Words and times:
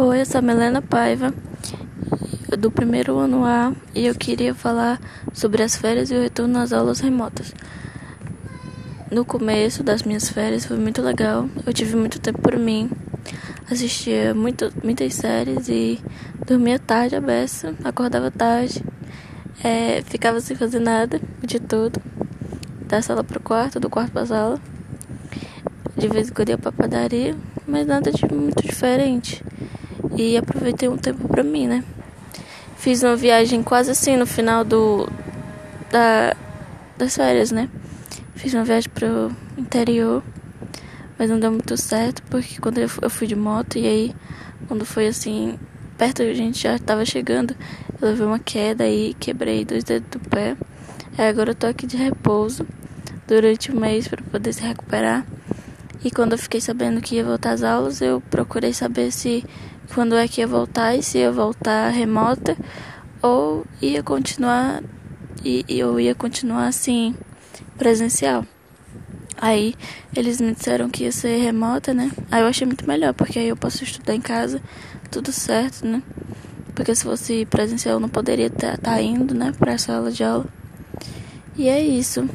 Oi, 0.00 0.20
eu 0.20 0.26
sou 0.26 0.38
a 0.38 0.42
Melena 0.42 0.80
Paiva, 0.80 1.34
do 2.56 2.70
primeiro 2.70 3.18
ano 3.18 3.44
A, 3.44 3.72
e 3.92 4.06
eu 4.06 4.14
queria 4.14 4.54
falar 4.54 5.00
sobre 5.32 5.60
as 5.60 5.74
férias 5.74 6.08
e 6.12 6.14
o 6.14 6.22
retorno 6.22 6.60
às 6.60 6.72
aulas 6.72 7.00
remotas. 7.00 7.52
No 9.10 9.24
começo 9.24 9.82
das 9.82 10.04
minhas 10.04 10.28
férias 10.28 10.64
foi 10.64 10.76
muito 10.76 11.02
legal, 11.02 11.48
eu 11.66 11.72
tive 11.72 11.96
muito 11.96 12.20
tempo 12.20 12.40
por 12.40 12.56
mim, 12.56 12.88
assistia 13.68 14.32
muito, 14.36 14.72
muitas 14.84 15.14
séries 15.14 15.68
e 15.68 16.00
dormia 16.46 16.78
tarde 16.78 17.16
a 17.16 17.20
beça, 17.20 17.74
acordava 17.82 18.30
tarde, 18.30 18.80
é, 19.64 20.00
ficava 20.02 20.40
sem 20.40 20.56
fazer 20.56 20.78
nada 20.78 21.20
de 21.42 21.58
tudo, 21.58 22.00
da 22.86 23.02
sala 23.02 23.24
pro 23.24 23.40
quarto, 23.40 23.80
do 23.80 23.90
quarto 23.90 24.12
pra 24.12 24.24
sala. 24.24 24.60
De 25.96 26.06
vez 26.06 26.28
em 26.28 26.32
quando 26.32 26.50
ia 26.50 26.58
pra 26.58 26.70
padaria, 26.70 27.34
mas 27.66 27.84
nada 27.84 28.12
de 28.12 28.32
muito 28.32 28.62
diferente 28.62 29.42
e 30.18 30.36
aproveitei 30.36 30.88
um 30.88 30.96
tempo 30.96 31.28
para 31.28 31.44
mim, 31.44 31.68
né? 31.68 31.84
Fiz 32.76 33.04
uma 33.04 33.14
viagem 33.14 33.62
quase 33.62 33.92
assim 33.92 34.16
no 34.16 34.26
final 34.26 34.64
do 34.64 35.08
da 35.92 36.36
das 36.98 37.14
férias, 37.14 37.52
né? 37.52 37.68
Fiz 38.34 38.52
uma 38.52 38.64
viagem 38.64 38.90
pro 38.90 39.30
interior, 39.56 40.22
mas 41.16 41.30
não 41.30 41.38
deu 41.38 41.52
muito 41.52 41.76
certo 41.76 42.20
porque 42.24 42.60
quando 42.60 42.78
eu 42.78 42.88
fui 43.08 43.28
de 43.28 43.36
moto 43.36 43.78
e 43.78 43.86
aí 43.86 44.14
quando 44.66 44.84
foi 44.84 45.06
assim 45.06 45.56
perto 45.96 46.22
a 46.22 46.34
gente 46.34 46.60
já 46.60 46.74
estava 46.74 47.04
chegando, 47.04 47.54
eu 48.00 48.08
levei 48.08 48.26
uma 48.26 48.40
queda 48.40 48.88
e 48.88 49.14
quebrei 49.14 49.64
dois 49.64 49.84
dedos 49.84 50.08
do 50.10 50.18
pé. 50.18 50.56
Agora 51.16 51.52
eu 51.52 51.54
tô 51.54 51.68
aqui 51.68 51.86
de 51.86 51.96
repouso 51.96 52.66
durante 53.26 53.70
um 53.70 53.78
mês 53.78 54.08
para 54.08 54.22
poder 54.22 54.52
se 54.52 54.62
recuperar. 54.62 55.24
E 56.04 56.10
quando 56.10 56.32
eu 56.32 56.38
fiquei 56.38 56.60
sabendo 56.60 57.00
que 57.00 57.16
ia 57.16 57.24
voltar 57.24 57.52
às 57.52 57.62
aulas, 57.62 58.00
eu 58.00 58.20
procurei 58.30 58.72
saber 58.72 59.10
se 59.10 59.44
quando 59.94 60.14
é 60.14 60.28
que 60.28 60.40
ia 60.40 60.46
voltar 60.46 60.94
e 60.94 61.02
se 61.02 61.18
ia 61.18 61.32
voltar 61.32 61.90
remota 61.90 62.56
ou 63.20 63.66
ia 63.82 64.02
continuar 64.02 64.82
e 65.44 65.64
eu 65.68 65.98
ia 65.98 66.14
continuar 66.14 66.68
assim 66.68 67.14
presencial. 67.76 68.44
Aí 69.40 69.74
eles 70.14 70.40
me 70.40 70.52
disseram 70.52 70.88
que 70.88 71.04
ia 71.04 71.12
ser 71.12 71.38
remota, 71.38 71.94
né? 71.94 72.10
Aí 72.30 72.42
eu 72.42 72.48
achei 72.48 72.66
muito 72.66 72.86
melhor, 72.86 73.14
porque 73.14 73.38
aí 73.38 73.48
eu 73.48 73.56
posso 73.56 73.84
estudar 73.84 74.14
em 74.14 74.20
casa, 74.20 74.60
tudo 75.10 75.32
certo, 75.32 75.86
né? 75.86 76.02
Porque 76.74 76.94
se 76.94 77.04
fosse 77.04 77.46
presencial 77.46 77.94
eu 77.94 78.00
não 78.00 78.08
poderia 78.08 78.46
estar 78.46 78.76
tá, 78.78 78.92
tá 78.92 79.02
indo, 79.02 79.34
né, 79.34 79.52
para 79.58 79.74
a 79.74 79.78
sala 79.78 80.10
de 80.10 80.24
aula. 80.24 80.46
E 81.56 81.68
é 81.68 81.80
isso. 81.80 82.28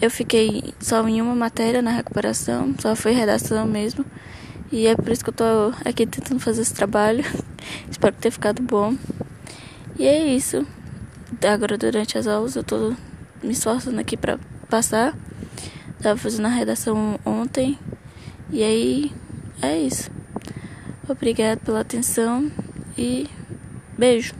Eu 0.00 0.10
fiquei 0.10 0.72
só 0.78 1.06
em 1.08 1.20
uma 1.20 1.34
matéria 1.34 1.82
na 1.82 1.90
recuperação, 1.90 2.72
só 2.78 2.94
foi 2.94 3.12
redação 3.12 3.66
mesmo. 3.66 4.04
E 4.70 4.86
é 4.86 4.94
por 4.94 5.10
isso 5.10 5.24
que 5.24 5.30
eu 5.30 5.34
tô 5.34 5.72
aqui 5.84 6.06
tentando 6.06 6.38
fazer 6.38 6.62
esse 6.62 6.74
trabalho. 6.74 7.24
Espero 7.90 8.14
ter 8.14 8.30
ficado 8.30 8.62
bom. 8.62 8.94
E 9.98 10.06
é 10.06 10.34
isso. 10.34 10.64
Agora 11.42 11.76
durante 11.76 12.16
as 12.16 12.26
aulas 12.26 12.54
eu 12.54 12.62
tô 12.62 12.94
me 13.42 13.52
esforçando 13.52 13.98
aqui 13.98 14.16
para 14.16 14.38
passar. 14.68 15.16
Tava 16.00 16.16
fazendo 16.16 16.46
a 16.46 16.50
redação 16.50 17.18
ontem. 17.24 17.76
E 18.50 18.62
aí 18.62 19.12
é 19.60 19.78
isso. 19.78 20.10
Obrigado 21.08 21.58
pela 21.60 21.80
atenção 21.80 22.52
e 22.96 23.26
beijo. 23.96 24.34